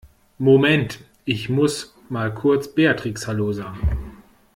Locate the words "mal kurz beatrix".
2.09-3.27